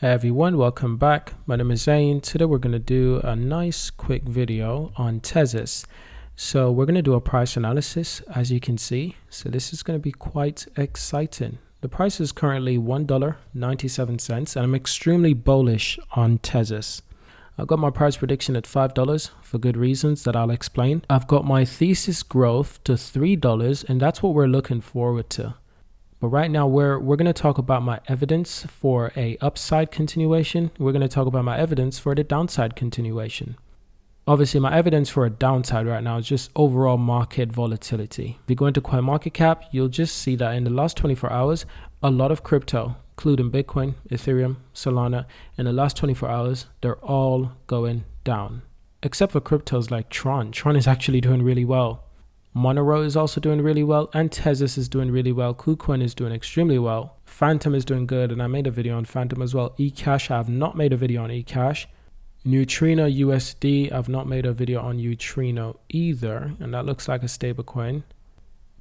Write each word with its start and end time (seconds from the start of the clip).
Hey 0.00 0.08
everyone, 0.08 0.58
welcome 0.58 0.98
back. 0.98 1.32
My 1.46 1.56
name 1.56 1.70
is 1.70 1.84
Zane. 1.84 2.20
Today 2.20 2.44
we're 2.44 2.58
going 2.58 2.74
to 2.74 2.78
do 2.78 3.18
a 3.24 3.34
nice 3.34 3.88
quick 3.88 4.24
video 4.24 4.92
on 4.98 5.20
Tezos. 5.20 5.86
So 6.34 6.70
we're 6.70 6.84
going 6.84 6.96
to 6.96 7.00
do 7.00 7.14
a 7.14 7.20
price 7.22 7.56
analysis 7.56 8.20
as 8.34 8.52
you 8.52 8.60
can 8.60 8.76
see. 8.76 9.16
So 9.30 9.48
this 9.48 9.72
is 9.72 9.82
going 9.82 9.98
to 9.98 10.02
be 10.02 10.12
quite 10.12 10.66
exciting. 10.76 11.56
The 11.80 11.88
price 11.88 12.20
is 12.20 12.30
currently 12.30 12.76
$1.97 12.76 14.56
and 14.56 14.64
I'm 14.66 14.74
extremely 14.74 15.32
bullish 15.32 15.98
on 16.12 16.40
Tezos. 16.40 17.00
I've 17.56 17.66
got 17.66 17.78
my 17.78 17.88
price 17.88 18.18
prediction 18.18 18.54
at 18.54 18.64
$5 18.64 19.30
for 19.40 19.56
good 19.56 19.78
reasons 19.78 20.24
that 20.24 20.36
I'll 20.36 20.50
explain. 20.50 21.04
I've 21.08 21.26
got 21.26 21.46
my 21.46 21.64
thesis 21.64 22.22
growth 22.22 22.84
to 22.84 22.92
$3 22.92 23.88
and 23.88 23.98
that's 23.98 24.22
what 24.22 24.34
we're 24.34 24.46
looking 24.46 24.82
forward 24.82 25.30
to. 25.30 25.54
But 26.20 26.28
right 26.28 26.50
now 26.50 26.66
we're 26.66 26.98
we're 26.98 27.16
going 27.16 27.26
to 27.26 27.32
talk 27.32 27.58
about 27.58 27.82
my 27.82 28.00
evidence 28.08 28.64
for 28.64 29.12
a 29.16 29.36
upside 29.40 29.90
continuation. 29.90 30.70
We're 30.78 30.92
going 30.92 31.02
to 31.02 31.08
talk 31.08 31.26
about 31.26 31.44
my 31.44 31.58
evidence 31.58 31.98
for 31.98 32.14
the 32.14 32.24
downside 32.24 32.74
continuation. 32.74 33.56
Obviously, 34.28 34.58
my 34.58 34.74
evidence 34.76 35.08
for 35.08 35.24
a 35.24 35.30
downside 35.30 35.86
right 35.86 36.02
now 36.02 36.16
is 36.16 36.26
just 36.26 36.50
overall 36.56 36.96
market 36.96 37.52
volatility. 37.52 38.40
If 38.42 38.50
you 38.50 38.56
go 38.56 38.66
into 38.66 38.80
CoinMarketCap, 38.80 39.66
you'll 39.70 39.88
just 39.88 40.16
see 40.16 40.34
that 40.36 40.56
in 40.56 40.64
the 40.64 40.70
last 40.70 40.96
24 40.96 41.30
hours, 41.30 41.64
a 42.02 42.10
lot 42.10 42.32
of 42.32 42.42
crypto, 42.42 42.96
including 43.12 43.52
Bitcoin, 43.52 43.94
Ethereum, 44.10 44.56
Solana, 44.74 45.26
in 45.56 45.66
the 45.66 45.72
last 45.72 45.96
24 45.96 46.28
hours, 46.28 46.66
they're 46.80 46.96
all 46.96 47.52
going 47.68 48.04
down. 48.24 48.62
Except 49.00 49.30
for 49.30 49.40
cryptos 49.40 49.92
like 49.92 50.10
Tron. 50.10 50.50
Tron 50.50 50.74
is 50.74 50.88
actually 50.88 51.20
doing 51.20 51.42
really 51.42 51.64
well. 51.64 52.05
Monero 52.56 53.04
is 53.04 53.18
also 53.18 53.38
doing 53.38 53.60
really 53.60 53.82
well, 53.82 54.08
and 54.14 54.30
Tezos 54.30 54.78
is 54.78 54.88
doing 54.88 55.10
really 55.10 55.30
well. 55.30 55.54
KuCoin 55.54 56.02
is 56.02 56.14
doing 56.14 56.32
extremely 56.32 56.78
well. 56.78 57.18
Fantom 57.26 57.74
is 57.74 57.84
doing 57.84 58.06
good, 58.06 58.32
and 58.32 58.42
I 58.42 58.46
made 58.46 58.66
a 58.66 58.70
video 58.70 58.96
on 58.96 59.04
Fantom 59.04 59.42
as 59.42 59.54
well. 59.54 59.74
eCash, 59.78 60.30
I 60.30 60.38
have 60.38 60.48
not 60.48 60.74
made 60.74 60.94
a 60.94 60.96
video 60.96 61.22
on 61.22 61.28
eCash. 61.28 61.84
Neutrino 62.46 63.06
USD, 63.06 63.92
I've 63.92 64.08
not 64.08 64.26
made 64.26 64.46
a 64.46 64.54
video 64.54 64.80
on 64.80 64.96
Neutrino 64.96 65.78
either, 65.90 66.54
and 66.58 66.72
that 66.72 66.86
looks 66.86 67.08
like 67.08 67.22
a 67.22 67.26
stablecoin. 67.26 68.04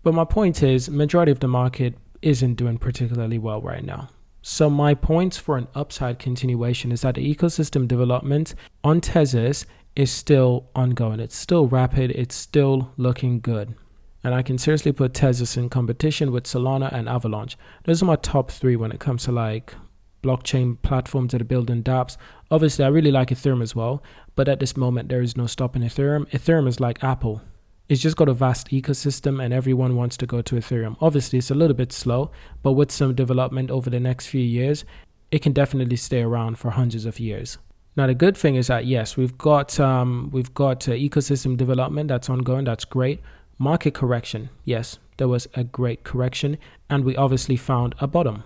But 0.04 0.14
my 0.14 0.24
point 0.24 0.64
is, 0.64 0.90
majority 0.90 1.34
of 1.34 1.42
the 1.42 1.50
market 1.50 1.96
isn't 2.22 2.56
doing 2.56 2.78
particularly 2.78 3.40
well 3.40 3.62
right 3.62 3.84
now. 3.84 4.08
So 4.42 4.70
my 4.70 4.94
points 4.94 5.38
for 5.38 5.58
an 5.58 5.68
upside 5.76 6.20
continuation 6.20 6.94
is 6.94 7.02
that 7.02 7.16
the 7.16 7.36
ecosystem 7.36 7.90
development 7.90 8.56
on 8.86 9.02
Tezos 9.02 9.66
is 9.96 10.12
still 10.12 10.70
ongoing. 10.76 11.20
It's 11.20 11.36
still 11.36 11.68
rapid. 11.68 12.12
It's 12.12 12.36
still 12.36 12.92
looking 12.98 13.40
good. 13.40 13.76
And 14.24 14.34
I 14.34 14.42
can 14.42 14.58
seriously 14.58 14.92
put 14.92 15.14
Tezos 15.14 15.56
in 15.56 15.70
competition 15.70 16.32
with 16.32 16.46
Solana 16.46 16.92
and 16.92 17.08
Avalanche. 17.08 17.58
Those 17.84 18.02
are 18.02 18.06
my 18.06 18.16
top 18.16 18.52
three 18.52 18.76
when 18.76 18.92
it 18.92 19.00
comes 19.00 19.24
to 19.26 19.32
like 19.32 19.76
blockchain 20.24 20.82
platforms 20.82 21.32
that 21.32 21.42
are 21.42 21.46
building 21.46 21.84
dApps. 21.84 22.18
Obviously, 22.50 22.84
I 22.84 22.88
really 22.88 23.12
like 23.12 23.30
Ethereum 23.30 23.62
as 23.62 23.76
well, 23.76 24.04
but 24.34 24.48
at 24.48 24.60
this 24.60 24.76
moment, 24.76 25.10
there 25.10 25.22
is 25.22 25.38
no 25.38 25.46
stopping 25.46 25.84
Ethereum. 25.84 26.28
Ethereum 26.32 26.68
is 26.68 26.80
like 26.80 27.04
Apple. 27.04 27.42
It's 27.88 28.02
just 28.02 28.18
got 28.18 28.28
a 28.28 28.34
vast 28.34 28.70
ecosystem 28.70 29.44
and 29.44 29.54
everyone 29.54 29.96
wants 29.96 30.18
to 30.18 30.26
go 30.26 30.42
to 30.42 30.56
Ethereum. 30.56 30.98
Obviously, 31.00 31.38
it's 31.38 31.52
a 31.52 31.56
little 31.56 31.76
bit 31.76 31.94
slow, 31.94 32.32
but 32.64 32.72
with 32.72 32.92
some 32.92 33.14
development 33.14 33.70
over 33.70 33.92
the 33.92 34.00
next 34.00 34.26
few 34.26 34.42
years, 34.42 34.84
it 35.30 35.44
can 35.44 35.54
definitely 35.54 35.98
stay 35.98 36.24
around 36.24 36.58
for 36.58 36.72
hundreds 36.72 37.06
of 37.06 37.20
years. 37.20 37.60
Now 37.98 38.08
the 38.08 38.14
good 38.14 38.36
thing 38.36 38.56
is 38.56 38.68
that 38.68 38.86
yes, 38.86 39.16
we've 39.16 39.38
got 39.38 39.80
um, 39.80 40.30
we've 40.34 40.54
got 40.54 40.88
uh, 40.88 40.92
ecosystem 40.92 41.56
development 41.56 42.10
that's 42.10 42.30
ongoing. 42.30 42.66
That's 42.66 42.86
great. 42.86 43.22
Market 43.58 43.94
correction, 43.94 44.50
yes, 44.66 45.00
there 45.16 45.30
was 45.30 45.48
a 45.56 45.64
great 45.64 46.04
correction, 46.04 46.58
and 46.90 47.06
we 47.06 47.16
obviously 47.16 47.56
found 47.56 47.96
a 48.00 48.08
bottom. 48.08 48.44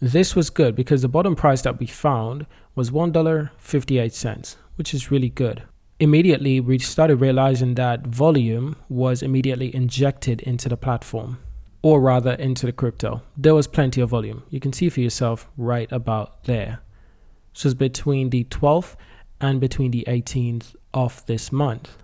This 0.00 0.36
was 0.36 0.50
good 0.50 0.76
because 0.76 1.00
the 1.00 1.08
bottom 1.08 1.34
price 1.34 1.62
that 1.62 1.80
we 1.80 1.86
found 1.86 2.46
was 2.74 2.92
one 2.92 3.10
dollar 3.10 3.52
fifty 3.56 3.98
eight 3.98 4.12
cents, 4.12 4.58
which 4.76 4.92
is 4.92 5.10
really 5.10 5.30
good. 5.30 5.62
Immediately, 5.98 6.60
we 6.60 6.78
started 6.78 7.16
realizing 7.16 7.74
that 7.74 8.06
volume 8.06 8.76
was 8.88 9.22
immediately 9.22 9.74
injected 9.74 10.42
into 10.42 10.68
the 10.68 10.76
platform, 10.76 11.38
or 11.82 12.02
rather 12.02 12.34
into 12.34 12.66
the 12.66 12.72
crypto. 12.72 13.22
There 13.36 13.54
was 13.54 13.66
plenty 13.66 14.02
of 14.02 14.10
volume. 14.10 14.44
You 14.50 14.60
can 14.60 14.74
see 14.74 14.90
for 14.90 15.00
yourself 15.00 15.48
right 15.56 15.90
about 15.90 16.44
there. 16.44 16.80
So 17.58 17.66
it's 17.66 17.74
between 17.74 18.30
the 18.30 18.44
12th 18.44 18.94
and 19.40 19.60
between 19.60 19.90
the 19.90 20.04
18th 20.06 20.76
of 20.94 21.26
this 21.26 21.50
month. 21.50 21.96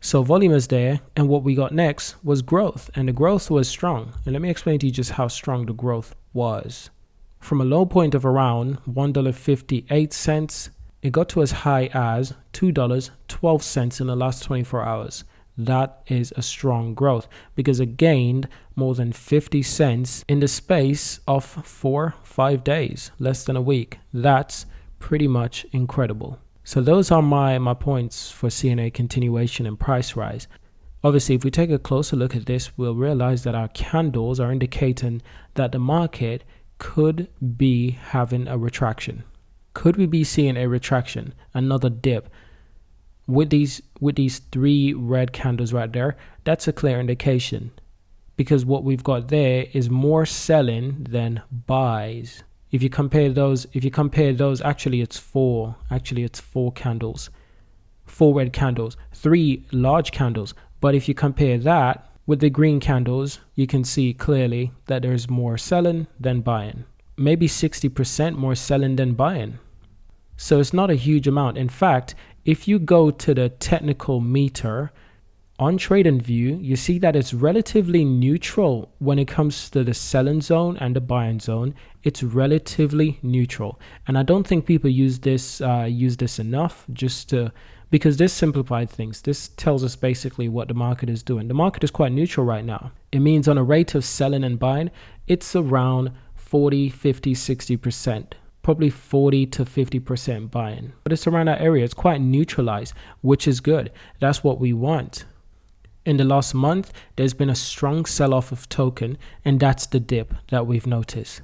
So 0.00 0.22
volume 0.22 0.52
is 0.52 0.68
there, 0.68 1.00
and 1.16 1.28
what 1.28 1.42
we 1.42 1.56
got 1.56 1.72
next 1.72 2.14
was 2.22 2.42
growth, 2.42 2.90
and 2.94 3.08
the 3.08 3.12
growth 3.12 3.50
was 3.50 3.66
strong. 3.66 4.12
And 4.24 4.34
let 4.34 4.40
me 4.40 4.50
explain 4.50 4.78
to 4.78 4.86
you 4.86 4.92
just 4.92 5.10
how 5.10 5.26
strong 5.26 5.66
the 5.66 5.72
growth 5.72 6.14
was. 6.32 6.90
From 7.40 7.60
a 7.60 7.64
low 7.64 7.84
point 7.86 8.14
of 8.14 8.24
around 8.24 8.78
$1.58, 8.88 10.70
it 11.02 11.10
got 11.10 11.28
to 11.30 11.42
as 11.42 11.50
high 11.50 11.90
as 11.92 12.34
$2.12 12.52 14.00
in 14.00 14.06
the 14.06 14.14
last 14.14 14.44
24 14.44 14.84
hours. 14.84 15.24
That 15.58 16.02
is 16.06 16.32
a 16.36 16.42
strong 16.42 16.94
growth 16.94 17.26
because 17.56 17.80
it 17.80 17.96
gained 17.96 18.46
more 18.76 18.94
than 18.94 19.12
50 19.12 19.60
cents 19.64 20.24
in 20.28 20.38
the 20.38 20.46
space 20.46 21.18
of 21.26 21.44
four, 21.44 22.14
five 22.22 22.62
days, 22.62 23.10
less 23.18 23.42
than 23.42 23.56
a 23.56 23.60
week. 23.60 23.98
That's 24.12 24.66
pretty 25.04 25.28
much 25.28 25.66
incredible. 25.70 26.38
So 26.64 26.80
those 26.80 27.10
are 27.10 27.20
my, 27.20 27.58
my 27.58 27.74
points 27.74 28.30
for 28.30 28.48
CNA 28.48 28.94
continuation 28.94 29.66
and 29.66 29.78
price 29.78 30.16
rise. 30.16 30.48
Obviously, 31.02 31.34
if 31.34 31.44
we 31.44 31.50
take 31.50 31.70
a 31.70 31.78
closer 31.78 32.16
look 32.16 32.34
at 32.34 32.46
this, 32.46 32.78
we'll 32.78 32.94
realize 32.94 33.44
that 33.44 33.54
our 33.54 33.68
candles 33.68 34.40
are 34.40 34.50
indicating 34.50 35.20
that 35.56 35.72
the 35.72 35.78
market 35.78 36.42
could 36.78 37.28
be 37.58 37.90
having 37.90 38.48
a 38.48 38.56
retraction. 38.56 39.24
Could 39.74 39.98
we 39.98 40.06
be 40.06 40.24
seeing 40.24 40.56
a 40.56 40.68
retraction, 40.68 41.34
another 41.52 41.90
dip? 41.90 42.30
With 43.26 43.50
these 43.50 43.82
with 44.00 44.16
these 44.16 44.38
three 44.52 44.94
red 44.94 45.34
candles 45.34 45.74
right 45.74 45.92
there, 45.92 46.16
that's 46.44 46.66
a 46.66 46.72
clear 46.72 46.98
indication. 46.98 47.72
Because 48.38 48.64
what 48.64 48.84
we've 48.84 49.04
got 49.04 49.28
there 49.28 49.66
is 49.74 49.90
more 49.90 50.24
selling 50.24 51.04
than 51.10 51.42
buys 51.50 52.42
if 52.74 52.82
you 52.82 52.90
compare 52.90 53.30
those 53.30 53.68
if 53.72 53.84
you 53.84 53.90
compare 54.02 54.32
those 54.32 54.60
actually 54.62 55.00
it's 55.00 55.16
four 55.16 55.76
actually 55.92 56.24
it's 56.24 56.40
four 56.40 56.72
candles 56.72 57.30
four 58.04 58.34
red 58.34 58.52
candles 58.52 58.96
three 59.12 59.64
large 59.70 60.10
candles. 60.10 60.54
But 60.80 60.96
if 60.96 61.08
you 61.08 61.14
compare 61.14 61.56
that 61.58 62.10
with 62.26 62.40
the 62.40 62.50
green 62.50 62.80
candles 62.80 63.38
you 63.54 63.68
can 63.68 63.84
see 63.84 64.12
clearly 64.12 64.72
that 64.86 65.02
there's 65.02 65.30
more 65.30 65.56
selling 65.56 66.08
than 66.18 66.40
buying. 66.40 66.84
Maybe 67.16 67.46
60% 67.46 68.34
more 68.34 68.56
selling 68.56 68.96
than 68.96 69.14
buying. 69.14 69.60
So 70.36 70.58
it's 70.58 70.72
not 70.72 70.90
a 70.90 70.96
huge 71.06 71.28
amount. 71.28 71.56
In 71.56 71.68
fact 71.68 72.16
if 72.44 72.66
you 72.66 72.80
go 72.80 73.12
to 73.12 73.34
the 73.34 73.50
technical 73.50 74.20
meter 74.20 74.90
on 75.58 75.78
TradingView, 75.78 76.64
you 76.64 76.74
see 76.74 76.98
that 76.98 77.14
it's 77.14 77.32
relatively 77.32 78.04
neutral 78.04 78.92
when 78.98 79.20
it 79.20 79.28
comes 79.28 79.70
to 79.70 79.84
the 79.84 79.94
selling 79.94 80.40
zone 80.40 80.76
and 80.78 80.96
the 80.96 81.00
buying 81.00 81.38
zone. 81.38 81.74
It's 82.02 82.24
relatively 82.24 83.20
neutral, 83.22 83.78
and 84.08 84.18
I 84.18 84.24
don't 84.24 84.46
think 84.46 84.66
people 84.66 84.90
use 84.90 85.20
this 85.20 85.60
uh, 85.60 85.86
use 85.88 86.16
this 86.16 86.38
enough. 86.38 86.84
Just 86.92 87.30
to 87.30 87.52
because 87.90 88.16
this 88.16 88.32
simplified 88.32 88.90
things. 88.90 89.22
This 89.22 89.48
tells 89.50 89.84
us 89.84 89.94
basically 89.94 90.48
what 90.48 90.66
the 90.66 90.74
market 90.74 91.08
is 91.08 91.22
doing. 91.22 91.46
The 91.46 91.54
market 91.54 91.84
is 91.84 91.92
quite 91.92 92.10
neutral 92.10 92.44
right 92.44 92.64
now. 92.64 92.90
It 93.12 93.20
means 93.20 93.46
on 93.46 93.56
a 93.56 93.62
rate 93.62 93.94
of 93.94 94.04
selling 94.04 94.42
and 94.42 94.58
buying, 94.58 94.90
it's 95.28 95.54
around 95.54 96.10
40, 96.34 96.88
50, 96.88 97.34
60 97.34 97.76
percent 97.76 98.34
probably 98.64 98.88
40 98.88 99.44
to 99.44 99.64
50% 99.66 100.50
buying. 100.50 100.94
But 101.02 101.12
it's 101.12 101.26
around 101.26 101.46
that 101.46 101.60
area. 101.60 101.84
It's 101.84 101.92
quite 101.92 102.22
neutralized, 102.22 102.94
which 103.20 103.46
is 103.46 103.60
good. 103.60 103.92
That's 104.20 104.42
what 104.42 104.58
we 104.58 104.72
want. 104.72 105.26
In 106.04 106.18
the 106.18 106.24
last 106.24 106.54
month, 106.54 106.92
there's 107.16 107.32
been 107.32 107.48
a 107.48 107.54
strong 107.54 108.04
sell 108.04 108.34
off 108.34 108.52
of 108.52 108.68
token, 108.68 109.16
and 109.44 109.58
that's 109.58 109.86
the 109.86 110.00
dip 110.00 110.34
that 110.48 110.66
we've 110.66 110.86
noticed. 110.86 111.40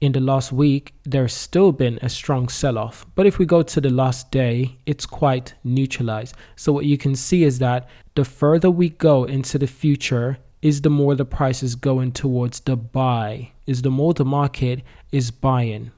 In 0.00 0.12
the 0.12 0.20
last 0.20 0.50
week, 0.50 0.94
there's 1.04 1.34
still 1.34 1.72
been 1.72 1.98
a 2.00 2.08
strong 2.08 2.48
sell 2.48 2.78
off, 2.78 3.04
but 3.14 3.26
if 3.26 3.38
we 3.38 3.44
go 3.44 3.62
to 3.62 3.80
the 3.80 3.90
last 3.90 4.30
day, 4.30 4.78
it's 4.86 5.04
quite 5.04 5.54
neutralized. 5.62 6.34
So, 6.54 6.72
what 6.72 6.86
you 6.86 6.96
can 6.96 7.14
see 7.14 7.44
is 7.44 7.58
that 7.58 7.88
the 8.14 8.24
further 8.24 8.70
we 8.70 8.88
go 8.88 9.24
into 9.24 9.58
the 9.58 9.66
future, 9.66 10.38
is 10.62 10.80
the 10.80 10.90
more 10.90 11.14
the 11.14 11.24
price 11.24 11.62
is 11.62 11.74
going 11.74 12.12
towards 12.12 12.60
the 12.60 12.76
buy, 12.76 13.52
is 13.66 13.82
the 13.82 13.90
more 13.90 14.14
the 14.14 14.24
market 14.24 14.82
is 15.12 15.30
buying. 15.30 15.90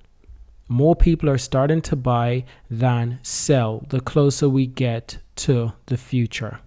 More 0.68 0.96
people 0.96 1.30
are 1.30 1.38
starting 1.38 1.80
to 1.82 1.96
buy 1.96 2.44
than 2.68 3.20
sell 3.22 3.86
the 3.88 4.00
closer 4.00 4.48
we 4.48 4.66
get 4.66 5.18
to 5.36 5.72
the 5.86 5.96
future. 5.96 6.60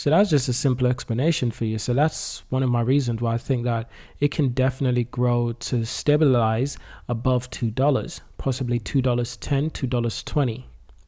So 0.00 0.08
that's 0.08 0.30
just 0.30 0.48
a 0.48 0.54
simple 0.54 0.86
explanation 0.86 1.50
for 1.50 1.66
you. 1.66 1.76
So 1.76 1.92
that's 1.92 2.42
one 2.48 2.62
of 2.62 2.70
my 2.70 2.80
reasons 2.80 3.20
why 3.20 3.34
I 3.34 3.36
think 3.36 3.64
that 3.64 3.90
it 4.18 4.30
can 4.30 4.48
definitely 4.48 5.04
grow 5.04 5.52
to 5.52 5.84
stabilize 5.84 6.78
above 7.06 7.50
$2, 7.50 8.20
possibly 8.38 8.80
$2.10, 8.80 9.70
$2.20. 9.70 10.64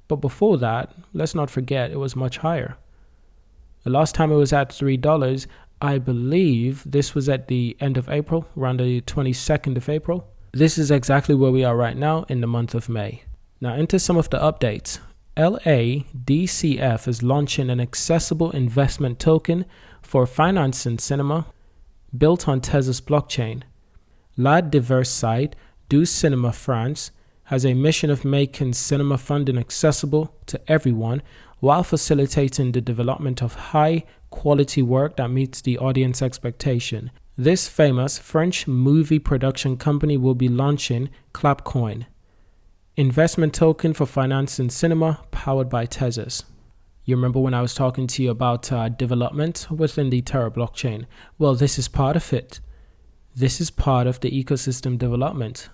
But 0.09 0.17
before 0.17 0.59
that, 0.59 0.95
let's 1.15 1.35
not 1.35 1.49
forget 1.49 1.91
it 1.91 1.99
was 1.99 2.15
much 2.15 2.37
higher. 2.37 2.77
The 3.85 3.89
last 3.89 4.15
time 4.15 4.31
it 4.31 4.37
was 4.37 4.53
at 4.53 4.69
$3, 4.69 5.47
I 5.81 5.97
believe 5.97 6.83
this 6.85 7.15
was 7.15 7.31
at 7.31 7.49
the 7.49 7.75
end 7.81 7.97
of 7.97 8.11
April, 8.11 8.47
around 8.59 8.81
the 8.81 9.01
22nd 9.01 9.79
of 9.79 9.89
April. 9.89 10.29
This 10.53 10.77
is 10.77 10.91
exactly 10.91 11.35
where 11.35 11.51
we 11.51 11.65
are 11.65 11.79
right 11.79 11.97
now 11.97 12.27
in 12.29 12.43
the 12.43 12.47
month 12.47 12.75
of 12.75 12.91
May. 12.91 13.23
Now, 13.59 13.73
into 13.73 13.99
some 13.99 14.19
of 14.19 14.29
the 14.29 14.39
updates. 14.39 14.99
LADCF 15.37 17.09
is 17.09 17.23
launching 17.23 17.71
an 17.71 17.81
accessible 17.81 18.51
investment 18.51 19.19
token 19.19 19.65
for 20.03 20.27
financing 20.27 20.99
cinema 20.99 21.47
built 22.17 22.47
on 22.47 22.61
Tezos 22.61 23.01
blockchain. 23.01 23.63
La 24.37 24.61
diverse 24.61 25.09
site 25.09 25.57
Du 25.89 26.05
Cinema 26.05 26.53
France 26.53 27.13
has 27.45 27.65
a 27.65 27.73
mission 27.73 28.11
of 28.11 28.27
making 28.27 28.75
cinema 28.75 29.17
funding 29.17 29.57
accessible 29.57 30.35
to 30.45 30.61
everyone 30.71 31.23
while 31.61 31.83
facilitating 31.83 32.73
the 32.73 32.83
development 32.83 33.43
of 33.43 33.55
high 33.55 34.05
quality 34.29 34.83
work 34.83 35.17
that 35.17 35.31
meets 35.31 35.63
the 35.63 35.79
audience 35.79 36.21
expectation. 36.21 37.11
This 37.39 37.69
famous 37.69 38.19
French 38.19 38.67
movie 38.67 39.19
production 39.19 39.79
company 39.79 40.19
will 40.19 40.35
be 40.35 40.49
launching 40.49 41.09
Clapcoin, 41.33 42.05
investment 42.97 43.55
token 43.55 43.95
for 43.95 44.05
financing 44.05 44.69
cinema 44.69 45.21
powered 45.31 45.71
by 45.71 45.87
Tezos. 45.87 46.45
You 47.05 47.17
remember 47.17 47.41
when 47.41 47.55
I 47.55 47.63
was 47.63 47.75
talking 47.75 48.07
to 48.07 48.23
you 48.23 48.31
about 48.31 48.71
uh, 48.71 48.91
development 48.91 49.67
within 49.71 50.11
the 50.11 50.21
Terra 50.21 50.51
blockchain? 50.51 51.07
Well, 51.39 51.55
this 51.55 51.79
is 51.79 51.89
part 51.89 52.17
of 52.17 52.33
it. 52.33 52.61
This 53.35 53.63
is 53.63 53.71
part 53.71 54.07
of 54.07 54.21
the 54.21 54.31
ecosystem 54.31 54.99
development. 54.99 55.71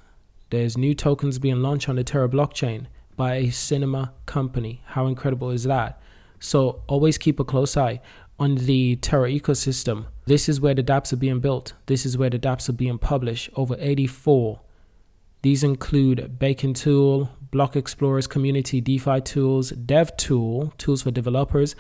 There's 0.50 0.78
new 0.78 0.94
tokens 0.94 1.40
being 1.40 1.60
launched 1.60 1.88
on 1.88 1.96
the 1.96 2.04
Terra 2.04 2.28
blockchain 2.28 2.86
by 3.16 3.34
a 3.34 3.50
cinema 3.50 4.12
company. 4.26 4.82
How 4.86 5.06
incredible 5.06 5.50
is 5.50 5.64
that? 5.64 6.00
So 6.38 6.82
always 6.86 7.18
keep 7.18 7.40
a 7.40 7.44
close 7.44 7.76
eye 7.76 8.00
on 8.38 8.54
the 8.54 8.94
Terra 8.96 9.28
ecosystem. 9.28 10.06
This 10.26 10.48
is 10.48 10.60
where 10.60 10.74
the 10.74 10.84
dApps 10.84 11.12
are 11.12 11.16
being 11.16 11.40
built. 11.40 11.72
This 11.86 12.06
is 12.06 12.16
where 12.16 12.30
the 12.30 12.38
dApps 12.38 12.68
are 12.68 12.74
being 12.74 12.98
published. 12.98 13.50
Over 13.56 13.74
84. 13.80 14.60
These 15.42 15.62
include 15.62 16.38
Baking 16.38 16.74
Tool, 16.74 17.30
Block 17.50 17.76
Explorers 17.76 18.26
Community 18.26 18.80
DeFi 18.80 19.20
tools, 19.20 19.70
Dev 19.70 20.16
Tool, 20.16 20.72
tools 20.78 21.02
for 21.02 21.10
developers, 21.10 21.76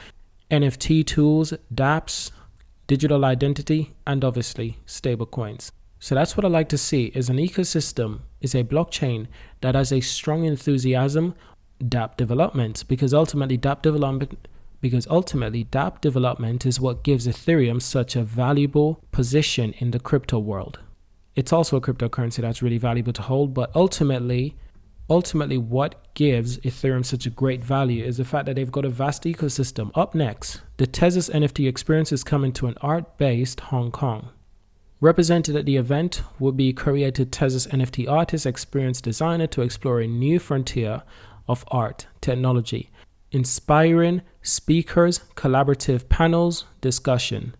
NFT 0.50 1.04
tools, 1.06 1.52
dApps, 1.74 2.30
digital 2.86 3.24
identity, 3.24 3.94
and 4.06 4.24
obviously 4.24 4.78
stablecoins. 4.86 5.70
So 5.98 6.14
that's 6.14 6.36
what 6.36 6.44
I 6.44 6.48
like 6.48 6.68
to 6.70 6.78
see 6.78 7.06
is 7.06 7.28
an 7.28 7.38
ecosystem, 7.38 8.20
is 8.40 8.54
a 8.54 8.62
blockchain 8.62 9.26
that 9.60 9.74
has 9.74 9.92
a 9.92 10.00
strong 10.00 10.44
enthusiasm 10.44 11.34
dApp 11.82 12.16
development 12.16 12.84
because 12.88 13.12
ultimately 13.12 13.58
dApp 13.58 13.82
development 13.82 14.48
because 14.80 15.06
ultimately 15.08 15.64
dApp 15.64 16.00
development 16.00 16.64
is 16.64 16.80
what 16.80 17.02
gives 17.02 17.26
Ethereum 17.26 17.82
such 17.82 18.14
a 18.14 18.22
valuable 18.22 19.02
position 19.10 19.74
in 19.78 19.90
the 19.90 19.98
crypto 19.98 20.38
world. 20.38 20.78
It's 21.38 21.52
also 21.52 21.76
a 21.76 21.80
cryptocurrency 21.80 22.38
that's 22.38 22.62
really 22.62 22.78
valuable 22.78 23.12
to 23.12 23.22
hold, 23.22 23.54
but 23.54 23.70
ultimately 23.76 24.56
ultimately 25.08 25.56
what 25.56 26.12
gives 26.14 26.58
Ethereum 26.58 27.04
such 27.04 27.26
a 27.26 27.30
great 27.30 27.64
value 27.64 28.04
is 28.04 28.16
the 28.16 28.24
fact 28.24 28.46
that 28.46 28.56
they've 28.56 28.72
got 28.72 28.84
a 28.84 28.88
vast 28.88 29.22
ecosystem. 29.22 29.92
Up 29.94 30.16
next, 30.16 30.62
the 30.78 30.86
Tezos 30.88 31.30
NFT 31.30 31.68
experience 31.68 32.10
is 32.10 32.24
coming 32.24 32.52
to 32.54 32.66
an 32.66 32.74
Art 32.80 33.16
Basel 33.18 33.66
Hong 33.66 33.92
Kong. 33.92 34.30
Represented 35.00 35.54
at 35.54 35.64
the 35.64 35.76
event 35.76 36.22
will 36.40 36.50
be 36.50 36.72
created 36.72 37.30
Tezos 37.30 37.68
NFT 37.68 38.10
artist 38.10 38.44
experience 38.44 39.00
designer 39.00 39.46
to 39.46 39.62
explore 39.62 40.00
a 40.00 40.08
new 40.08 40.40
frontier 40.40 41.04
of 41.46 41.64
art 41.68 42.08
technology 42.20 42.90
inspiring 43.30 44.22
speakers, 44.42 45.20
collaborative 45.36 46.08
panels, 46.08 46.64
discussion, 46.80 47.54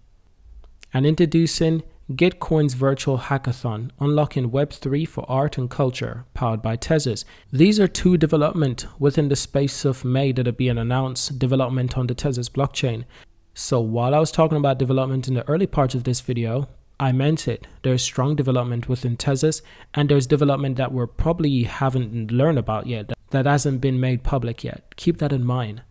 and 0.93 1.07
introducing 1.07 1.85
Gitcoin's 2.11 2.73
virtual 2.73 3.19
hackathon, 3.19 3.91
unlocking 4.01 4.51
Web3 4.51 5.07
for 5.07 5.27
art 5.29 5.59
and 5.59 5.69
culture, 5.69 6.25
powered 6.33 6.63
by 6.63 6.75
Tezos. 6.75 7.25
These 7.53 7.79
are 7.79 7.87
two 7.87 8.17
development 8.17 8.87
within 8.99 9.29
the 9.29 9.37
space 9.37 9.85
of 9.85 10.07
May 10.07 10.33
that 10.33 10.49
are 10.49 10.53
being 10.53 10.79
announced, 10.79 11.39
development 11.39 11.99
on 11.99 12.07
the 12.07 12.15
Tezos 12.15 12.49
blockchain. 12.49 13.05
So 13.53 13.79
while 13.81 14.15
I 14.15 14.21
was 14.21 14.33
talking 14.33 14.57
about 14.57 14.79
development 14.79 15.29
in 15.29 15.35
the 15.35 15.47
early 15.47 15.67
parts 15.67 15.95
of 15.95 16.05
this 16.05 16.23
video, 16.23 16.69
I 16.99 17.13
meant 17.13 17.47
it. 17.47 17.67
There's 17.83 18.03
strong 18.03 18.37
development 18.37 18.89
within 18.89 19.19
Tezos, 19.19 19.61
and 19.93 20.09
there's 20.09 20.27
development 20.27 20.77
that 20.79 20.93
we 20.93 21.05
probably 21.07 21.65
haven't 21.65 22.31
learned 22.31 22.59
about 22.59 22.87
yet 22.87 23.13
that 23.31 23.45
hasn't 23.45 23.83
been 23.83 24.01
made 24.01 24.23
public 24.23 24.65
yet. 24.65 24.95
Keep 24.97 25.19
that 25.19 25.33
in 25.33 25.45
mind. 25.45 25.83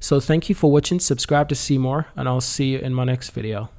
So 0.00 0.18
thank 0.18 0.48
you 0.48 0.54
for 0.56 0.72
watching, 0.72 0.98
subscribe 0.98 1.48
to 1.50 1.54
see 1.54 1.78
more, 1.78 2.08
and 2.16 2.28
I'll 2.28 2.40
see 2.40 2.72
you 2.72 2.78
in 2.78 2.92
my 2.92 3.04
next 3.04 3.30
video. 3.30 3.70